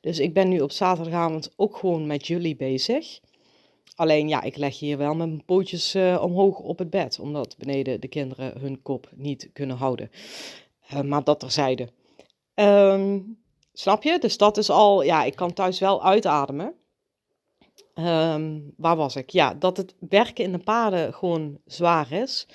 Dus 0.00 0.18
ik 0.18 0.34
ben 0.34 0.48
nu 0.48 0.60
op 0.60 0.70
zaterdagavond 0.70 1.50
ook 1.56 1.76
gewoon 1.76 2.06
met 2.06 2.26
jullie 2.26 2.56
bezig. 2.56 3.20
Alleen 3.94 4.28
ja, 4.28 4.42
ik 4.42 4.56
leg 4.56 4.78
hier 4.78 4.98
wel 4.98 5.14
mijn 5.14 5.44
pootjes 5.44 5.94
uh, 5.94 6.22
omhoog 6.22 6.58
op 6.58 6.78
het 6.78 6.90
bed. 6.90 7.18
Omdat 7.18 7.56
beneden 7.58 8.00
de 8.00 8.08
kinderen 8.08 8.60
hun 8.60 8.82
kop 8.82 9.08
niet 9.14 9.50
kunnen 9.52 9.76
houden. 9.76 10.10
maar 11.04 11.24
dat 11.24 11.40
terzijde. 11.40 11.88
Um, 12.54 13.38
snap 13.72 14.02
je? 14.02 14.18
Dus 14.18 14.36
dat 14.36 14.56
is 14.56 14.70
al, 14.70 15.02
ja, 15.02 15.24
ik 15.24 15.36
kan 15.36 15.52
thuis 15.52 15.78
wel 15.78 16.04
uitademen. 16.04 16.74
Um, 17.98 18.72
waar 18.76 18.96
was 18.96 19.16
ik? 19.16 19.30
Ja, 19.30 19.54
dat 19.54 19.76
het 19.76 19.94
werken 20.08 20.44
in 20.44 20.52
de 20.52 20.58
paden 20.58 21.14
gewoon 21.14 21.58
zwaar 21.64 22.12
is. 22.12 22.46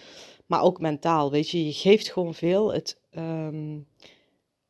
Maar 0.46 0.62
ook 0.62 0.80
mentaal, 0.80 1.32
weet 1.32 1.50
je, 1.50 1.66
je 1.66 1.74
geeft 1.74 2.12
gewoon 2.12 2.34
veel. 2.34 2.74
Het, 2.74 3.00
um, 3.12 3.88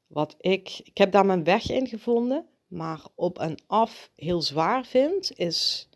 wat 0.08 0.36
ik, 0.40 0.82
ik 0.84 0.98
heb 0.98 1.12
daar 1.12 1.26
mijn 1.26 1.44
weg 1.44 1.70
in 1.70 1.88
gevonden. 1.88 2.46
Maar 2.68 3.02
op 3.16 3.40
en 3.40 3.56
af 3.68 4.12
heel 4.16 4.42
zwaar 4.42 4.86
vind, 4.86 5.32
is 5.38 5.90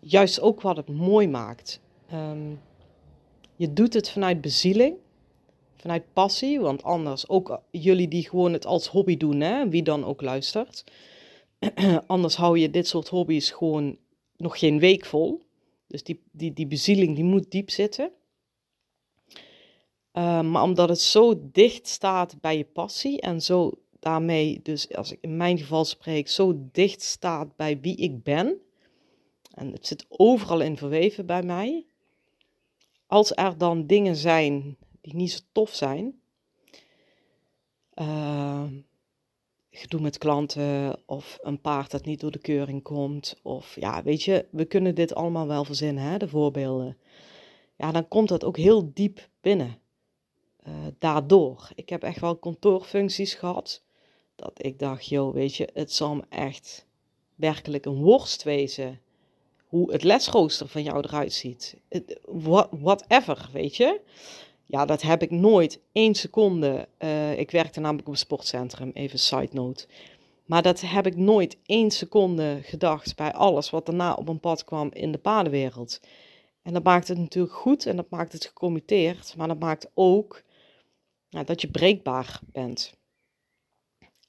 juist 0.00 0.40
ook 0.40 0.60
wat 0.60 0.76
het 0.76 0.88
mooi 0.88 1.28
maakt. 1.28 1.80
Um, 2.12 2.60
je 3.56 3.72
doet 3.72 3.94
het 3.94 4.10
vanuit 4.10 4.40
bezieling, 4.40 4.96
vanuit 5.76 6.12
passie. 6.12 6.60
Want 6.60 6.82
anders, 6.82 7.28
ook 7.28 7.60
jullie 7.70 8.08
die 8.08 8.28
gewoon 8.28 8.52
het 8.52 8.66
als 8.66 8.86
hobby 8.86 9.16
doen, 9.16 9.40
hè, 9.40 9.68
wie 9.68 9.82
dan 9.82 10.04
ook 10.04 10.22
luistert 10.22 10.84
Anders 12.06 12.36
hou 12.36 12.58
je 12.58 12.70
dit 12.70 12.88
soort 12.88 13.08
hobby's 13.08 13.50
gewoon 13.50 13.96
nog 14.36 14.58
geen 14.58 14.78
week 14.78 15.04
vol. 15.04 15.42
Dus 15.86 16.02
die, 16.02 16.22
die, 16.30 16.52
die 16.52 16.66
bezieling 16.66 17.14
die 17.14 17.24
moet 17.24 17.50
diep 17.50 17.70
zitten. 17.70 18.12
Uh, 20.12 20.42
maar 20.42 20.62
omdat 20.62 20.88
het 20.88 21.00
zo 21.00 21.48
dicht 21.52 21.88
staat 21.88 22.40
bij 22.40 22.56
je 22.56 22.64
passie 22.64 23.20
en 23.20 23.42
zo 23.42 23.72
daarmee, 23.98 24.60
dus 24.62 24.94
als 24.94 25.12
ik 25.12 25.18
in 25.20 25.36
mijn 25.36 25.58
geval 25.58 25.84
spreek, 25.84 26.28
zo 26.28 26.68
dicht 26.72 27.02
staat 27.02 27.56
bij 27.56 27.80
wie 27.80 27.96
ik 27.96 28.22
ben. 28.22 28.60
En 29.54 29.72
het 29.72 29.86
zit 29.86 30.06
overal 30.08 30.60
in 30.60 30.76
verweven 30.76 31.26
bij 31.26 31.42
mij. 31.42 31.86
Als 33.06 33.32
er 33.34 33.58
dan 33.58 33.86
dingen 33.86 34.16
zijn 34.16 34.76
die 35.00 35.14
niet 35.14 35.32
zo 35.32 35.38
tof 35.52 35.74
zijn, 35.74 36.20
uh, 37.94 38.31
gedoe 39.82 40.00
met 40.00 40.18
klanten 40.18 40.98
of 41.06 41.38
een 41.40 41.60
paard 41.60 41.90
dat 41.90 42.04
niet 42.04 42.20
door 42.20 42.30
de 42.30 42.38
keuring 42.38 42.82
komt. 42.82 43.40
Of 43.42 43.76
ja, 43.80 44.02
weet 44.02 44.22
je, 44.22 44.46
we 44.50 44.64
kunnen 44.64 44.94
dit 44.94 45.14
allemaal 45.14 45.46
wel 45.46 45.64
verzinnen, 45.64 46.04
hè, 46.04 46.16
de 46.16 46.28
voorbeelden. 46.28 46.96
Ja, 47.76 47.92
dan 47.92 48.08
komt 48.08 48.28
dat 48.28 48.44
ook 48.44 48.56
heel 48.56 48.90
diep 48.94 49.28
binnen. 49.40 49.78
Uh, 50.68 50.74
daardoor. 50.98 51.68
Ik 51.74 51.88
heb 51.88 52.02
echt 52.02 52.20
wel 52.20 52.36
kantoorfuncties 52.36 53.34
gehad. 53.34 53.82
Dat 54.34 54.64
ik 54.64 54.78
dacht, 54.78 55.06
joh, 55.06 55.34
weet 55.34 55.56
je, 55.56 55.68
het 55.74 55.92
zal 55.92 56.14
me 56.14 56.22
echt 56.28 56.86
werkelijk 57.34 57.86
een 57.86 58.02
worst 58.02 58.42
wezen. 58.42 59.00
Hoe 59.66 59.92
het 59.92 60.02
lesrooster 60.02 60.68
van 60.68 60.82
jou 60.82 60.98
eruit 61.00 61.32
ziet. 61.32 61.76
What, 62.24 62.68
whatever, 62.70 63.48
weet 63.52 63.76
je. 63.76 64.00
Ja, 64.66 64.84
dat 64.84 65.02
heb 65.02 65.22
ik 65.22 65.30
nooit 65.30 65.80
één 65.92 66.14
seconde. 66.14 66.88
Uh, 66.98 67.38
ik 67.38 67.50
werkte 67.50 67.80
namelijk 67.80 68.06
op 68.06 68.12
een 68.12 68.18
sportcentrum, 68.18 68.90
even 68.94 69.18
side 69.18 69.48
note. 69.52 69.86
Maar 70.46 70.62
dat 70.62 70.80
heb 70.80 71.06
ik 71.06 71.16
nooit 71.16 71.58
één 71.66 71.90
seconde 71.90 72.58
gedacht 72.62 73.16
bij 73.16 73.32
alles 73.32 73.70
wat 73.70 73.86
daarna 73.86 74.14
op 74.14 74.28
een 74.28 74.40
pad 74.40 74.64
kwam 74.64 74.90
in 74.92 75.12
de 75.12 75.18
padenwereld. 75.18 76.00
En 76.62 76.72
dat 76.72 76.82
maakt 76.82 77.08
het 77.08 77.18
natuurlijk 77.18 77.54
goed 77.54 77.86
en 77.86 77.96
dat 77.96 78.10
maakt 78.10 78.32
het 78.32 78.44
gecommitteerd, 78.44 79.36
maar 79.36 79.48
dat 79.48 79.58
maakt 79.58 79.90
ook 79.94 80.42
dat 81.28 81.60
je 81.60 81.70
breekbaar 81.70 82.40
bent. 82.52 82.94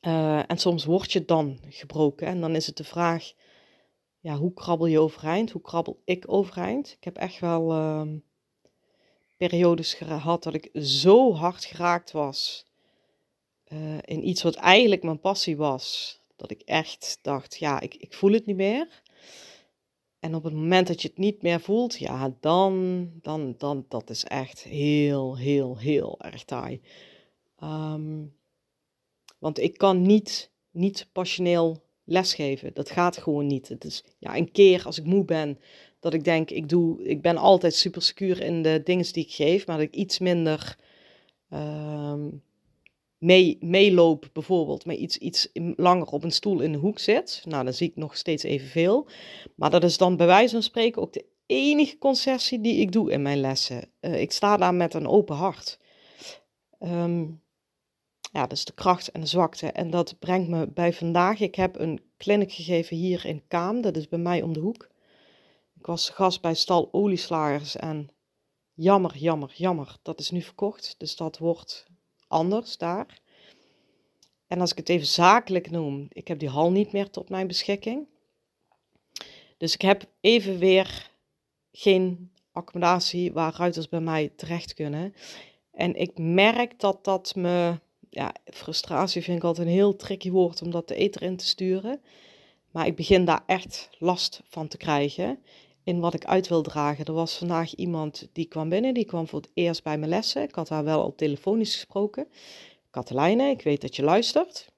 Uh, 0.01 0.49
en 0.49 0.57
soms 0.57 0.85
word 0.85 1.11
je 1.11 1.25
dan 1.25 1.59
gebroken 1.69 2.27
en 2.27 2.41
dan 2.41 2.55
is 2.55 2.67
het 2.67 2.77
de 2.77 2.83
vraag, 2.83 3.33
ja, 4.19 4.35
hoe 4.35 4.53
krabbel 4.53 4.85
je 4.85 4.99
overeind? 4.99 5.51
Hoe 5.51 5.61
krabbel 5.61 6.01
ik 6.05 6.23
overeind? 6.27 6.91
Ik 6.91 7.03
heb 7.03 7.17
echt 7.17 7.39
wel... 7.39 7.71
Uh, 7.71 8.01
periodes 9.47 9.93
gehad 9.93 10.43
dat 10.43 10.53
ik 10.53 10.69
zo 10.73 11.33
hard 11.33 11.65
geraakt 11.65 12.11
was 12.11 12.65
uh, 13.67 13.97
in 14.01 14.27
iets 14.27 14.43
wat 14.43 14.55
eigenlijk 14.55 15.03
mijn 15.03 15.19
passie 15.19 15.57
was. 15.57 16.19
Dat 16.35 16.51
ik 16.51 16.61
echt 16.61 17.19
dacht, 17.21 17.57
ja, 17.57 17.79
ik, 17.79 17.95
ik 17.95 18.13
voel 18.13 18.31
het 18.31 18.45
niet 18.45 18.55
meer. 18.55 19.01
En 20.19 20.35
op 20.35 20.43
het 20.43 20.53
moment 20.53 20.87
dat 20.87 21.01
je 21.01 21.07
het 21.07 21.17
niet 21.17 21.41
meer 21.41 21.61
voelt, 21.61 21.97
ja, 21.97 22.35
dan, 22.39 23.09
dan, 23.21 23.55
dan, 23.57 23.85
dat 23.87 24.09
is 24.09 24.23
echt 24.23 24.63
heel, 24.63 25.37
heel, 25.37 25.77
heel 25.77 26.19
erg 26.19 26.43
taai. 26.43 26.81
Um, 27.63 28.35
want 29.37 29.59
ik 29.59 29.77
kan 29.77 30.01
niet, 30.01 30.51
niet 30.71 31.07
passioneel 31.11 31.83
lesgeven. 32.03 32.73
Dat 32.73 32.89
gaat 32.89 33.17
gewoon 33.17 33.47
niet. 33.47 33.67
Het 33.67 33.83
is 33.83 34.03
ja, 34.19 34.37
een 34.37 34.51
keer 34.51 34.85
als 34.85 34.97
ik 34.97 35.05
moe 35.05 35.25
ben, 35.25 35.59
dat 36.03 36.13
ik 36.13 36.23
denk, 36.23 36.49
ik, 36.49 36.69
doe, 36.69 37.03
ik 37.03 37.21
ben 37.21 37.37
altijd 37.37 37.75
super 37.75 38.01
secuur 38.01 38.41
in 38.41 38.61
de 38.61 38.81
dingen 38.83 39.13
die 39.13 39.23
ik 39.23 39.31
geef, 39.31 39.67
maar 39.67 39.77
dat 39.77 39.85
ik 39.85 39.95
iets 39.95 40.19
minder 40.19 40.77
um, 41.53 42.43
mee, 43.17 43.57
meeloop 43.61 44.29
bijvoorbeeld, 44.33 44.85
maar 44.85 44.95
iets, 44.95 45.17
iets 45.17 45.49
langer 45.75 46.07
op 46.07 46.23
een 46.23 46.31
stoel 46.31 46.61
in 46.61 46.71
de 46.71 46.77
hoek 46.77 46.99
zit. 46.99 47.43
Nou, 47.45 47.63
dan 47.63 47.73
zie 47.73 47.89
ik 47.89 47.95
nog 47.95 48.17
steeds 48.17 48.43
evenveel. 48.43 49.07
Maar 49.55 49.69
dat 49.69 49.83
is 49.83 49.97
dan 49.97 50.17
bij 50.17 50.25
wijze 50.25 50.53
van 50.53 50.63
spreken 50.63 51.01
ook 51.01 51.13
de 51.13 51.25
enige 51.45 51.97
concessie 51.97 52.61
die 52.61 52.75
ik 52.75 52.91
doe 52.91 53.11
in 53.11 53.21
mijn 53.21 53.39
lessen. 53.39 53.89
Uh, 54.01 54.21
ik 54.21 54.31
sta 54.31 54.57
daar 54.57 54.73
met 54.73 54.93
een 54.93 55.07
open 55.07 55.35
hart. 55.35 55.79
Um, 56.79 57.41
ja, 58.31 58.41
dat 58.41 58.57
is 58.57 58.65
de 58.65 58.73
kracht 58.73 59.11
en 59.11 59.21
de 59.21 59.27
zwakte. 59.27 59.67
En 59.67 59.89
dat 59.89 60.15
brengt 60.19 60.49
me 60.49 60.67
bij 60.67 60.93
vandaag. 60.93 61.39
Ik 61.39 61.55
heb 61.55 61.79
een 61.79 61.99
clinic 62.17 62.51
gegeven 62.51 62.97
hier 62.97 63.25
in 63.25 63.43
Kaam, 63.47 63.81
dat 63.81 63.97
is 63.97 64.07
bij 64.07 64.19
mij 64.19 64.41
om 64.41 64.53
de 64.53 64.59
hoek. 64.59 64.91
Ik 65.83 65.89
was 65.89 66.09
gast 66.09 66.41
bij 66.41 66.53
stal 66.53 66.89
olieslagers 66.91 67.75
en 67.75 68.09
jammer, 68.73 69.17
jammer, 69.17 69.51
jammer, 69.55 69.97
dat 70.01 70.19
is 70.19 70.29
nu 70.29 70.41
verkocht. 70.41 70.95
Dus 70.97 71.15
dat 71.15 71.37
wordt 71.37 71.87
anders 72.27 72.77
daar. 72.77 73.19
En 74.47 74.59
als 74.59 74.71
ik 74.71 74.77
het 74.77 74.89
even 74.89 75.07
zakelijk 75.07 75.71
noem, 75.71 76.07
ik 76.09 76.27
heb 76.27 76.39
die 76.39 76.49
hal 76.49 76.71
niet 76.71 76.91
meer 76.91 77.09
tot 77.09 77.29
mijn 77.29 77.47
beschikking. 77.47 78.07
Dus 79.57 79.73
ik 79.73 79.81
heb 79.81 80.05
even 80.19 80.57
weer 80.57 81.11
geen 81.71 82.31
accommodatie 82.51 83.33
waar 83.33 83.55
ruiters 83.55 83.89
bij 83.89 84.01
mij 84.01 84.31
terecht 84.35 84.73
kunnen. 84.73 85.13
En 85.71 85.95
ik 85.95 86.17
merk 86.17 86.79
dat 86.79 87.03
dat 87.03 87.35
me, 87.35 87.79
ja, 88.09 88.35
frustratie 88.45 89.23
vind 89.23 89.37
ik 89.37 89.43
altijd 89.43 89.67
een 89.67 89.73
heel 89.73 89.95
tricky 89.95 90.31
woord 90.31 90.61
om 90.61 90.71
dat 90.71 90.87
de 90.87 90.95
eter 90.95 91.21
in 91.21 91.37
te 91.37 91.45
sturen. 91.45 92.01
Maar 92.71 92.85
ik 92.85 92.95
begin 92.95 93.25
daar 93.25 93.43
echt 93.45 93.89
last 93.99 94.41
van 94.49 94.67
te 94.67 94.77
krijgen 94.77 95.39
in 95.83 95.99
wat 95.99 96.13
ik 96.13 96.25
uit 96.25 96.47
wil 96.47 96.61
dragen. 96.61 97.05
Er 97.05 97.13
was 97.13 97.37
vandaag 97.37 97.75
iemand 97.75 98.27
die 98.31 98.45
kwam 98.45 98.69
binnen, 98.69 98.93
die 98.93 99.05
kwam 99.05 99.27
voor 99.27 99.39
het 99.39 99.49
eerst 99.53 99.83
bij 99.83 99.97
mijn 99.97 100.09
lessen. 100.09 100.43
Ik 100.43 100.55
had 100.55 100.69
haar 100.69 100.83
wel 100.83 101.03
op 101.03 101.17
telefonisch 101.17 101.73
gesproken. 101.73 102.27
Katelijne, 102.89 103.49
ik 103.49 103.61
weet 103.61 103.81
dat 103.81 103.95
je 103.95 104.03
luistert. 104.03 104.71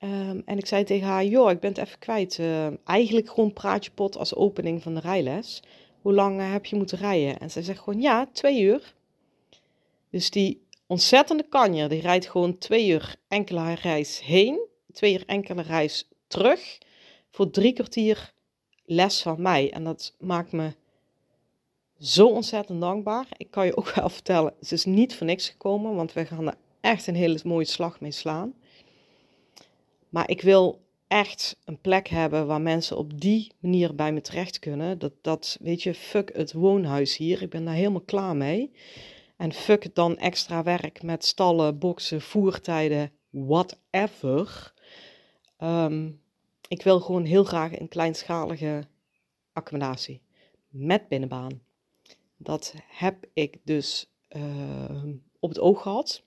Um, 0.00 0.42
en 0.44 0.58
ik 0.58 0.66
zei 0.66 0.84
tegen 0.84 1.06
haar, 1.06 1.24
joh, 1.24 1.50
ik 1.50 1.60
ben 1.60 1.70
het 1.70 1.78
even 1.78 1.98
kwijt. 1.98 2.38
Uh, 2.38 2.66
eigenlijk 2.84 3.28
gewoon 3.28 3.52
praatje 3.52 3.90
pot 3.90 4.16
als 4.16 4.34
opening 4.34 4.82
van 4.82 4.94
de 4.94 5.00
rijles. 5.00 5.62
Hoe 6.00 6.12
lang 6.12 6.40
uh, 6.40 6.52
heb 6.52 6.66
je 6.66 6.76
moeten 6.76 6.98
rijden? 6.98 7.38
En 7.38 7.50
zij 7.50 7.62
zegt 7.62 7.78
gewoon, 7.78 8.00
ja, 8.00 8.26
twee 8.32 8.60
uur. 8.60 8.94
Dus 10.10 10.30
die 10.30 10.66
ontzettende 10.86 11.48
kanjer, 11.48 11.88
die 11.88 12.00
rijdt 12.00 12.30
gewoon 12.30 12.58
twee 12.58 12.88
uur 12.88 13.16
enkele 13.28 13.74
reis 13.74 14.20
heen. 14.20 14.60
Twee 14.92 15.12
uur 15.12 15.24
enkele 15.26 15.62
reis 15.62 16.08
terug. 16.26 16.78
Voor 17.30 17.50
drie 17.50 17.72
kwartier 17.72 18.32
les 18.86 19.22
van 19.22 19.42
mij. 19.42 19.72
En 19.72 19.84
dat 19.84 20.14
maakt 20.18 20.52
me 20.52 20.74
zo 21.98 22.26
ontzettend 22.26 22.80
dankbaar. 22.80 23.26
Ik 23.36 23.50
kan 23.50 23.66
je 23.66 23.76
ook 23.76 23.94
wel 23.94 24.08
vertellen, 24.08 24.54
ze 24.60 24.74
is 24.74 24.84
niet 24.84 25.14
voor 25.14 25.26
niks 25.26 25.48
gekomen, 25.48 25.94
want 25.94 26.12
we 26.12 26.26
gaan 26.26 26.46
er 26.46 26.56
echt 26.80 27.06
een 27.06 27.14
hele 27.14 27.40
mooie 27.44 27.64
slag 27.64 28.00
mee 28.00 28.10
slaan. 28.10 28.54
Maar 30.08 30.30
ik 30.30 30.42
wil 30.42 30.84
echt 31.08 31.56
een 31.64 31.80
plek 31.80 32.08
hebben 32.08 32.46
waar 32.46 32.60
mensen 32.60 32.96
op 32.96 33.20
die 33.20 33.52
manier 33.60 33.94
bij 33.94 34.12
me 34.12 34.20
terecht 34.20 34.58
kunnen. 34.58 34.98
Dat, 34.98 35.12
dat 35.20 35.58
weet 35.60 35.82
je, 35.82 35.94
fuck 35.94 36.30
het 36.36 36.52
woonhuis 36.52 37.16
hier. 37.16 37.42
Ik 37.42 37.50
ben 37.50 37.64
daar 37.64 37.74
helemaal 37.74 38.00
klaar 38.00 38.36
mee. 38.36 38.72
En 39.36 39.52
fuck 39.52 39.94
dan 39.94 40.16
extra 40.16 40.62
werk 40.62 41.02
met 41.02 41.24
stallen, 41.24 41.78
boksen, 41.78 42.20
voertijden, 42.20 43.10
whatever. 43.30 44.72
Um, 45.58 46.20
ik 46.68 46.82
wil 46.82 47.00
gewoon 47.00 47.24
heel 47.24 47.44
graag 47.44 47.78
een 47.78 47.88
kleinschalige 47.88 48.84
accommodatie 49.52 50.20
met 50.68 51.08
binnenbaan. 51.08 51.60
Dat 52.36 52.74
heb 52.86 53.26
ik 53.32 53.56
dus 53.64 54.10
uh, 54.36 55.02
op 55.38 55.48
het 55.48 55.60
oog 55.60 55.82
gehad. 55.82 56.22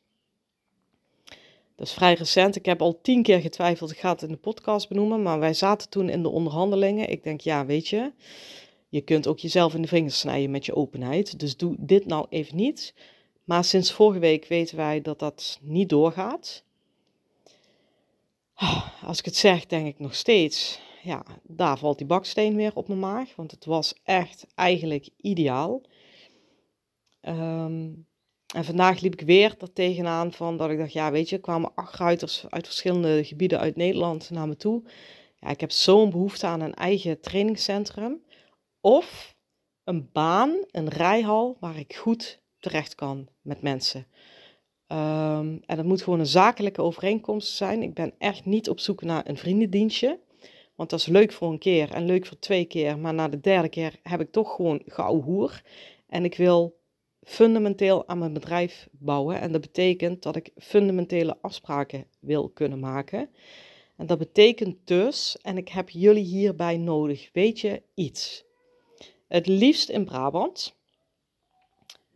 Dat 1.75 1.87
is 1.87 1.93
vrij 1.93 2.13
recent. 2.13 2.55
Ik 2.55 2.65
heb 2.65 2.81
al 2.81 3.01
tien 3.01 3.23
keer 3.23 3.41
getwijfeld. 3.41 3.91
Ik 3.91 3.99
ga 3.99 4.11
het 4.11 4.21
in 4.21 4.31
de 4.31 4.37
podcast 4.37 4.89
benoemen. 4.89 5.21
Maar 5.21 5.39
wij 5.39 5.53
zaten 5.53 5.89
toen 5.89 6.09
in 6.09 6.21
de 6.21 6.29
onderhandelingen. 6.29 7.09
Ik 7.09 7.23
denk, 7.23 7.41
ja, 7.41 7.65
weet 7.65 7.87
je. 7.87 8.11
Je 8.89 9.01
kunt 9.01 9.27
ook 9.27 9.39
jezelf 9.39 9.73
in 9.73 9.81
de 9.81 9.87
vingers 9.87 10.19
snijden 10.19 10.51
met 10.51 10.65
je 10.65 10.75
openheid. 10.75 11.39
Dus 11.39 11.57
doe 11.57 11.75
dit 11.77 12.05
nou 12.05 12.25
even 12.29 12.55
niet. 12.55 12.93
Maar 13.43 13.63
sinds 13.63 13.91
vorige 13.91 14.19
week 14.19 14.45
weten 14.45 14.77
wij 14.77 15.01
dat 15.01 15.19
dat 15.19 15.59
niet 15.61 15.89
doorgaat. 15.89 16.63
Als 19.05 19.19
ik 19.19 19.25
het 19.25 19.35
zeg, 19.35 19.65
denk 19.65 19.87
ik 19.87 19.99
nog 19.99 20.15
steeds, 20.15 20.79
ja, 21.03 21.25
daar 21.43 21.77
valt 21.77 21.97
die 21.97 22.07
baksteen 22.07 22.55
weer 22.55 22.75
op 22.75 22.87
mijn 22.87 22.99
maag, 22.99 23.35
want 23.35 23.51
het 23.51 23.65
was 23.65 23.93
echt 24.03 24.45
eigenlijk 24.55 25.09
ideaal. 25.17 25.81
Um, 27.21 28.07
en 28.55 28.65
vandaag 28.65 28.99
liep 28.99 29.13
ik 29.13 29.21
weer 29.21 29.55
er 29.59 29.73
tegenaan 29.73 30.31
van 30.31 30.57
dat 30.57 30.69
ik 30.69 30.77
dacht, 30.77 30.93
ja, 30.93 31.11
weet 31.11 31.29
je, 31.29 31.37
kwamen 31.37 31.75
acht 31.75 31.95
ruiters 31.95 32.45
uit 32.49 32.65
verschillende 32.65 33.23
gebieden 33.23 33.59
uit 33.59 33.75
Nederland 33.75 34.29
naar 34.29 34.47
me 34.47 34.55
toe. 34.55 34.83
Ja, 35.39 35.49
ik 35.49 35.59
heb 35.59 35.71
zo'n 35.71 36.09
behoefte 36.09 36.47
aan 36.47 36.61
een 36.61 36.73
eigen 36.73 37.21
trainingscentrum 37.21 38.23
of 38.81 39.35
een 39.83 40.09
baan, 40.11 40.65
een 40.71 40.89
rijhal 40.89 41.57
waar 41.59 41.77
ik 41.77 41.95
goed 41.95 42.41
terecht 42.59 42.95
kan 42.95 43.27
met 43.41 43.61
mensen. 43.61 44.07
Ehm, 44.89 45.57
en 45.65 45.75
dat 45.75 45.85
moet 45.85 46.01
gewoon 46.01 46.19
een 46.19 46.25
zakelijke 46.25 46.81
overeenkomst 46.81 47.55
zijn. 47.55 47.83
Ik 47.83 47.93
ben 47.93 48.13
echt 48.17 48.45
niet 48.45 48.69
op 48.69 48.79
zoek 48.79 49.01
naar 49.01 49.27
een 49.27 49.37
vriendendienstje. 49.37 50.19
Want 50.75 50.89
dat 50.89 50.99
is 50.99 51.05
leuk 51.05 51.31
voor 51.31 51.51
een 51.51 51.59
keer 51.59 51.91
en 51.91 52.05
leuk 52.05 52.25
voor 52.25 52.39
twee 52.39 52.65
keer. 52.65 52.99
Maar 52.99 53.13
na 53.13 53.27
de 53.27 53.39
derde 53.39 53.69
keer 53.69 53.95
heb 54.03 54.21
ik 54.21 54.31
toch 54.31 54.55
gewoon 54.55 54.81
gauw 54.85 55.21
hoer. 55.21 55.61
En 56.07 56.23
ik 56.23 56.35
wil 56.35 56.79
fundamenteel 57.23 58.07
aan 58.07 58.17
mijn 58.17 58.33
bedrijf 58.33 58.87
bouwen. 58.91 59.39
En 59.39 59.51
dat 59.51 59.61
betekent 59.61 60.23
dat 60.23 60.35
ik 60.35 60.51
fundamentele 60.57 61.37
afspraken 61.41 62.05
wil 62.19 62.49
kunnen 62.49 62.79
maken. 62.79 63.29
En 63.97 64.05
dat 64.05 64.17
betekent 64.17 64.77
dus, 64.83 65.37
en 65.41 65.57
ik 65.57 65.69
heb 65.69 65.89
jullie 65.89 66.23
hierbij 66.23 66.77
nodig, 66.77 67.29
weet 67.33 67.59
je 67.59 67.81
iets. 67.93 68.43
Het 69.27 69.47
liefst 69.47 69.89
in 69.89 70.05
Brabant. 70.05 70.78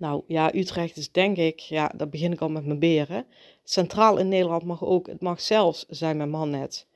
Nou 0.04 0.24
ja, 0.28 0.56
Utrecht 0.56 0.98
is 0.98 1.12
denk 1.12 1.38
ik, 1.38 1.60
ja, 1.60 1.92
daar 1.96 2.10
begin 2.10 2.32
ik 2.32 2.42
al 2.42 2.50
met 2.50 2.66
mijn 2.66 2.80
beren. 2.80 3.26
Centraal 3.64 4.18
in 4.18 4.28
Nederland 4.28 4.64
mag 4.64 4.84
ook, 4.84 5.08
het 5.08 5.22
mag 5.22 5.42
zelfs, 5.42 5.86
zijn 5.90 6.18
mijn 6.18 6.30
man 6.30 6.50
net, 6.50 6.88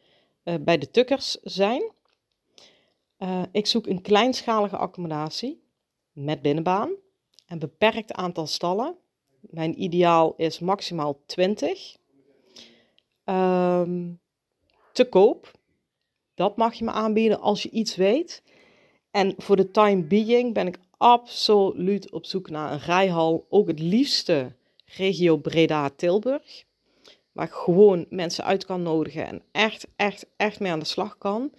uh, 0.43 0.55
bij 0.61 0.77
de 0.77 0.91
tukkers 0.91 1.37
zijn. 1.41 1.91
Uh, 3.19 3.41
ik 3.51 3.65
zoek 3.65 3.87
een 3.87 4.01
kleinschalige 4.01 4.77
accommodatie 4.77 5.63
met 6.11 6.41
binnenbaan. 6.41 6.89
Een 7.47 7.59
beperkt 7.59 8.13
aantal 8.13 8.47
stallen. 8.47 8.95
Mijn 9.39 9.81
ideaal 9.81 10.33
is 10.37 10.59
maximaal 10.59 11.21
20. 11.25 11.97
Um, 13.25 13.35
ehm, 13.35 14.13
te 14.91 15.09
koop. 15.09 15.51
Dat 16.33 16.57
mag 16.57 16.73
je 16.73 16.83
me 16.83 16.91
aanbieden 16.91 17.39
als 17.39 17.63
je 17.63 17.69
iets 17.69 17.95
weet. 17.95 18.43
En 19.11 19.33
voor 19.37 19.55
de 19.55 19.71
time 19.71 20.03
being 20.03 20.53
ben 20.53 20.67
ik 20.67 20.79
absoluut 20.97 22.11
op 22.11 22.25
zoek 22.25 22.49
naar 22.49 22.71
een 22.71 22.79
rijhal. 22.79 23.45
Ook 23.49 23.67
het 23.67 23.79
liefste 23.79 24.55
regio 24.85 25.37
Breda-Tilburg. 25.37 26.65
Waar 27.31 27.47
gewoon 27.47 28.05
mensen 28.09 28.43
uit 28.43 28.65
kan 28.65 28.81
nodigen 28.81 29.27
en 29.27 29.41
echt, 29.51 29.87
echt, 29.95 30.25
echt 30.37 30.59
mee 30.59 30.71
aan 30.71 30.79
de 30.79 30.85
slag 30.85 31.17
kan. 31.17 31.51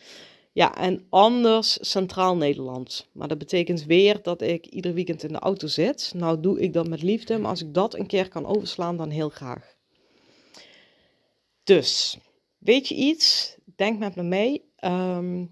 Ja, 0.52 0.76
en 0.76 1.07
anders 1.09 1.78
Centraal 1.80 2.37
Nederland. 2.37 3.09
Maar 3.12 3.28
dat 3.28 3.38
betekent 3.38 3.85
weer 3.85 4.23
dat 4.23 4.42
ik 4.42 4.66
ieder 4.66 4.95
weekend 4.95 5.23
in 5.23 5.33
de 5.33 5.38
auto 5.38 5.66
zit. 5.66 6.12
Nou 6.16 6.40
doe 6.40 6.61
ik 6.61 6.73
dat 6.73 6.88
met 6.88 7.02
liefde, 7.02 7.38
maar 7.38 7.50
als 7.50 7.62
ik 7.62 7.75
dat 7.75 7.95
een 7.95 8.07
keer 8.07 8.28
kan 8.28 8.47
overslaan, 8.47 8.97
dan 8.97 9.11
heel 9.11 9.28
graag. 9.28 9.76
Dus, 11.64 12.18
weet 12.59 12.88
je 12.88 12.95
iets? 12.95 13.57
Denk 13.76 13.99
met 13.99 14.16
me 14.16 14.23
mee. 14.23 14.73
Ehm, 14.76 15.47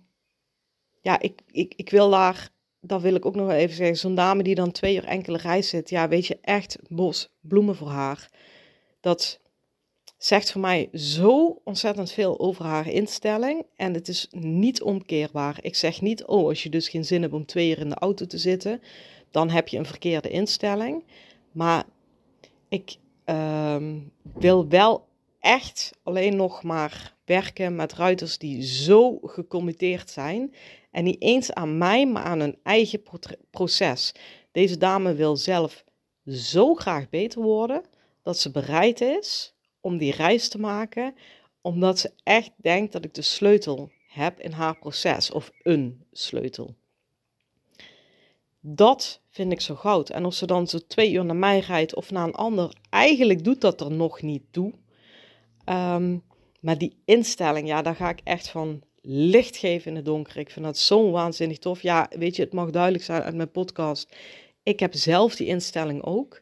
ja, 1.00 1.20
ik, 1.20 1.40
ik, 1.46 1.74
ik 1.76 1.90
wil 1.90 2.10
daar, 2.10 2.50
dat 2.86 3.02
wil 3.02 3.14
ik 3.14 3.26
ook 3.26 3.34
nog 3.34 3.50
even 3.50 3.76
zeggen, 3.76 3.96
zo'n 3.96 4.14
dame 4.14 4.42
die 4.42 4.54
dan 4.54 4.72
twee 4.72 4.94
uur 4.96 5.04
enkele 5.04 5.38
reis 5.38 5.68
zit. 5.68 5.90
Ja, 5.90 6.08
weet 6.08 6.26
je, 6.26 6.38
echt 6.40 6.78
bos, 6.88 7.28
bloemen 7.40 7.76
voor 7.76 7.88
haar. 7.88 8.30
Dat 9.00 9.40
zegt 10.18 10.52
voor 10.52 10.60
mij 10.60 10.88
zo 10.92 11.60
ontzettend 11.64 12.12
veel 12.12 12.38
over 12.38 12.64
haar 12.64 12.88
instelling. 12.88 13.66
En 13.76 13.94
het 13.94 14.08
is 14.08 14.26
niet 14.30 14.82
omkeerbaar. 14.82 15.58
Ik 15.60 15.74
zeg 15.74 16.00
niet, 16.00 16.24
oh, 16.24 16.46
als 16.46 16.62
je 16.62 16.68
dus 16.68 16.88
geen 16.88 17.04
zin 17.04 17.22
hebt 17.22 17.34
om 17.34 17.46
twee 17.46 17.70
uur 17.70 17.78
in 17.78 17.88
de 17.88 17.94
auto 17.94 18.26
te 18.26 18.38
zitten, 18.38 18.82
dan 19.30 19.50
heb 19.50 19.68
je 19.68 19.78
een 19.78 19.86
verkeerde 19.86 20.28
instelling. 20.28 21.04
Maar 21.52 21.84
ik 22.68 22.96
ehm, 23.24 23.98
wil 24.34 24.68
wel 24.68 25.06
echt 25.40 25.92
alleen 26.02 26.36
nog 26.36 26.62
maar 26.62 27.14
werken 27.24 27.76
met 27.76 27.92
ruiters 27.92 28.38
die 28.38 28.62
zo 28.62 29.18
gecommitteerd 29.22 30.10
zijn. 30.10 30.54
En 30.90 31.04
niet 31.04 31.22
eens 31.22 31.52
aan 31.52 31.78
mij, 31.78 32.06
maar 32.06 32.22
aan 32.22 32.40
hun 32.40 32.58
eigen 32.62 33.02
proces. 33.50 34.14
Deze 34.52 34.76
dame 34.76 35.14
wil 35.14 35.36
zelf 35.36 35.84
zo 36.26 36.74
graag 36.74 37.08
beter 37.08 37.42
worden 37.42 37.82
dat 38.22 38.38
ze 38.38 38.50
bereid 38.50 39.00
is 39.00 39.54
om 39.80 39.98
die 39.98 40.12
reis 40.12 40.48
te 40.48 40.58
maken, 40.58 41.14
omdat 41.60 41.98
ze 41.98 42.10
echt 42.22 42.50
denkt 42.56 42.92
dat 42.92 43.04
ik 43.04 43.14
de 43.14 43.22
sleutel 43.22 43.90
heb 44.08 44.40
in 44.40 44.52
haar 44.52 44.78
proces 44.78 45.30
of 45.30 45.50
een 45.62 46.04
sleutel. 46.12 46.74
Dat 48.60 49.20
vind 49.30 49.52
ik 49.52 49.60
zo 49.60 49.74
goud. 49.74 50.10
En 50.10 50.24
of 50.24 50.34
ze 50.34 50.46
dan 50.46 50.66
zo 50.66 50.78
twee 50.86 51.12
uur 51.12 51.24
naar 51.24 51.36
mij 51.36 51.58
rijdt 51.58 51.94
of 51.94 52.10
naar 52.10 52.26
een 52.26 52.34
ander, 52.34 52.76
eigenlijk 52.90 53.44
doet 53.44 53.60
dat 53.60 53.80
er 53.80 53.90
nog 53.90 54.22
niet 54.22 54.42
toe. 54.50 54.72
Um, 55.68 56.22
maar 56.60 56.78
die 56.78 56.96
instelling, 57.04 57.68
ja, 57.68 57.82
daar 57.82 57.96
ga 57.96 58.08
ik 58.08 58.20
echt 58.24 58.48
van 58.48 58.82
licht 59.00 59.56
geven 59.56 59.90
in 59.90 59.96
het 59.96 60.04
donker. 60.04 60.36
Ik 60.36 60.50
vind 60.50 60.64
dat 60.64 60.78
zo 60.78 61.10
waanzinnig 61.10 61.58
tof. 61.58 61.82
Ja, 61.82 62.10
weet 62.10 62.36
je, 62.36 62.42
het 62.42 62.52
mag 62.52 62.70
duidelijk 62.70 63.04
zijn 63.04 63.22
uit 63.22 63.34
mijn 63.34 63.50
podcast. 63.50 64.16
Ik 64.62 64.80
heb 64.80 64.94
zelf 64.94 65.36
die 65.36 65.46
instelling 65.46 66.02
ook. 66.02 66.38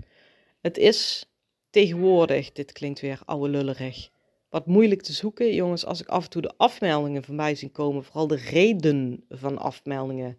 Het 0.60 0.78
is 0.78 1.30
tegenwoordig, 1.70 2.52
dit 2.52 2.72
klinkt 2.72 3.00
weer 3.00 3.20
oude 3.24 3.48
lullerig, 3.48 4.10
wat 4.48 4.66
moeilijk 4.66 5.02
te 5.02 5.12
zoeken. 5.12 5.54
Jongens, 5.54 5.84
als 5.84 6.00
ik 6.00 6.08
af 6.08 6.24
en 6.24 6.30
toe 6.30 6.42
de 6.42 6.54
afmeldingen 6.56 7.24
voorbij 7.24 7.54
zie 7.54 7.70
komen, 7.70 8.04
vooral 8.04 8.26
de 8.26 8.36
reden 8.36 9.24
van 9.28 9.58
afmeldingen, 9.58 10.38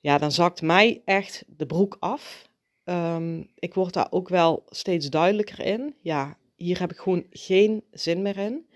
ja, 0.00 0.18
dan 0.18 0.32
zakt 0.32 0.62
mij 0.62 1.02
echt 1.04 1.44
de 1.46 1.66
broek 1.66 1.96
af. 2.00 2.48
Um, 2.84 3.50
ik 3.54 3.74
word 3.74 3.92
daar 3.92 4.06
ook 4.10 4.28
wel 4.28 4.64
steeds 4.68 5.10
duidelijker 5.10 5.60
in. 5.60 5.94
Ja, 6.00 6.36
hier 6.56 6.78
heb 6.78 6.90
ik 6.90 6.98
gewoon 6.98 7.26
geen 7.30 7.82
zin 7.90 8.22
meer 8.22 8.36
in. 8.36 8.66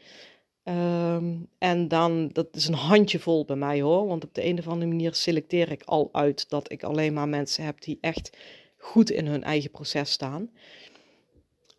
Ehm, 0.62 1.36
en 1.58 1.88
dan, 1.88 2.28
dat 2.28 2.56
is 2.56 2.68
een 2.68 2.74
handjevol 2.74 3.44
bij 3.44 3.56
mij 3.56 3.80
hoor, 3.80 4.06
want 4.06 4.24
op 4.24 4.34
de 4.34 4.44
een 4.44 4.58
of 4.58 4.68
andere 4.68 4.90
manier 4.90 5.14
selecteer 5.14 5.70
ik 5.70 5.82
al 5.82 6.08
uit 6.12 6.48
dat 6.48 6.72
ik 6.72 6.82
alleen 6.82 7.12
maar 7.12 7.28
mensen 7.28 7.64
heb 7.64 7.80
die 7.80 7.98
echt 8.00 8.36
goed 8.76 9.10
in 9.10 9.26
hun 9.26 9.42
eigen 9.42 9.70
proces 9.70 10.10
staan. 10.10 10.50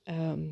Ehm, 0.04 0.44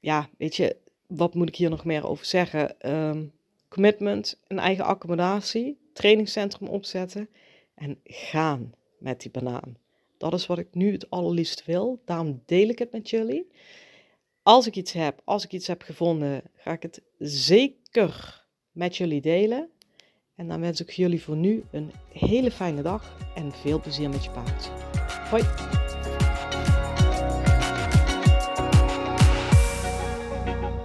ja, 0.00 0.28
weet 0.38 0.56
je, 0.56 0.76
wat 1.06 1.34
moet 1.34 1.48
ik 1.48 1.56
hier 1.56 1.70
nog 1.70 1.84
meer 1.84 2.06
over 2.06 2.26
zeggen? 2.26 2.80
Ehm, 2.80 3.24
commitment, 3.68 4.40
een 4.46 4.58
eigen 4.58 4.84
accommodatie, 4.84 5.78
trainingscentrum 5.92 6.68
opzetten 6.68 7.28
en 7.74 7.98
gaan 8.04 8.74
met 8.98 9.20
die 9.20 9.30
banaan. 9.30 9.76
Dat 10.18 10.32
is 10.32 10.46
wat 10.46 10.58
ik 10.58 10.74
nu 10.74 10.92
het 10.92 11.10
allerliefst 11.10 11.64
wil. 11.64 12.02
Daarom 12.04 12.42
deel 12.46 12.68
ik 12.68 12.78
het 12.78 12.92
met 12.92 13.10
jullie. 13.10 13.50
Als 14.48 14.66
ik 14.66 14.76
iets 14.76 14.92
heb, 14.92 15.20
als 15.24 15.44
ik 15.44 15.52
iets 15.52 15.66
heb 15.66 15.82
gevonden, 15.82 16.42
ga 16.56 16.72
ik 16.72 16.82
het 16.82 17.02
zeker 17.18 18.44
met 18.72 18.96
jullie 18.96 19.20
delen. 19.20 19.68
En 20.36 20.48
dan 20.48 20.60
wens 20.60 20.80
ik 20.80 20.90
jullie 20.90 21.22
voor 21.22 21.36
nu 21.36 21.64
een 21.70 21.92
hele 22.12 22.50
fijne 22.50 22.82
dag 22.82 23.16
en 23.34 23.52
veel 23.52 23.80
plezier 23.80 24.08
met 24.08 24.24
je 24.24 24.30
paard. 24.30 24.70
Hoi! 25.30 25.42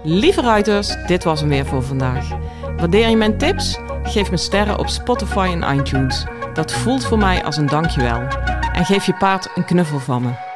Lieve 0.02 0.40
ruiters, 0.40 1.06
dit 1.06 1.24
was 1.24 1.40
hem 1.40 1.48
weer 1.48 1.66
voor 1.66 1.82
vandaag. 1.82 2.28
Waardeer 2.76 3.08
je 3.08 3.16
mijn 3.16 3.38
tips? 3.38 3.78
Geef 4.02 4.30
me 4.30 4.36
sterren 4.36 4.78
op 4.78 4.88
Spotify 4.88 5.56
en 5.60 5.78
iTunes. 5.78 6.24
Dat 6.54 6.72
voelt 6.72 7.04
voor 7.04 7.18
mij 7.18 7.44
als 7.44 7.56
een 7.56 7.66
dankjewel. 7.66 8.20
En 8.72 8.84
geef 8.84 9.06
je 9.06 9.14
paard 9.14 9.50
een 9.54 9.64
knuffel 9.64 9.98
van 9.98 10.22
me. 10.22 10.53